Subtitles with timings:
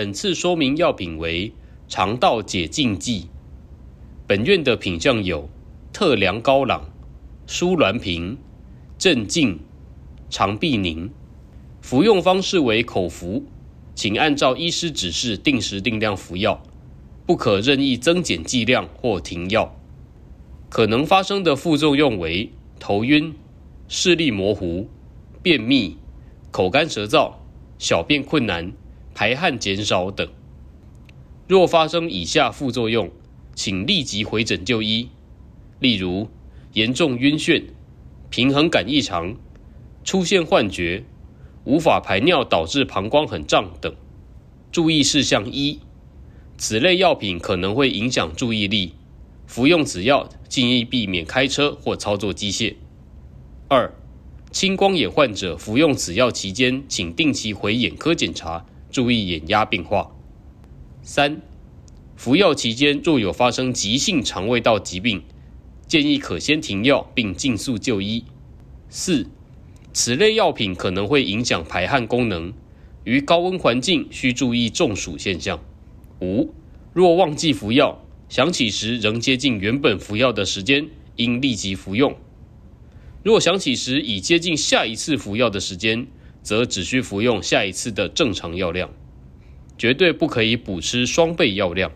[0.00, 1.52] 本次说明药品为
[1.86, 3.28] 肠道解痉剂。
[4.26, 5.46] 本院的品项有
[5.92, 6.88] 特良高朗、
[7.46, 8.38] 舒鸾平、
[8.96, 9.60] 镇静、
[10.30, 11.10] 肠必宁。
[11.82, 13.44] 服用方式为口服，
[13.94, 16.62] 请按照医师指示定时定量服药，
[17.26, 19.76] 不可任意增减剂量或停药。
[20.70, 23.34] 可能发生的副作用为头晕、
[23.86, 24.88] 视力模糊、
[25.42, 25.98] 便秘、
[26.50, 27.34] 口干舌燥、
[27.78, 28.72] 小便困难、
[29.20, 30.26] 排汗减少等。
[31.46, 33.10] 若发生以下副作用，
[33.54, 35.10] 请立即回诊就医。
[35.78, 36.30] 例如，
[36.72, 37.64] 严重晕眩、
[38.30, 39.36] 平衡感异常、
[40.04, 41.04] 出现幻觉、
[41.64, 43.94] 无法排尿导致膀胱很胀等。
[44.72, 45.80] 注意事项一：
[46.56, 48.94] 此类药品可能会影响注意力。
[49.46, 52.76] 服用此药，建议避免开车或操作机械。
[53.68, 53.92] 二、
[54.50, 60.10] 青光眼患者服用此药期间，请定期回眼科检查，注意眼压变化。
[61.02, 61.40] 三、
[62.16, 65.22] 服药期间若有发生急性肠胃道疾病，
[65.86, 68.24] 建议可先停药并尽速就医。
[68.88, 69.26] 四、
[69.92, 72.52] 此类药品可能会影响排汗功能，
[73.04, 75.60] 于高温环境需注意中暑现象。
[76.20, 76.52] 五、
[76.92, 82.12] 若忘记服药，想起时仍接近原本服药的时间，应立即服用；
[83.22, 86.06] 若想起时已接近下一次服药的时间，
[86.42, 88.90] 则只需服用下一次的正常药量，
[89.76, 91.92] 绝对不可以补吃双倍药量。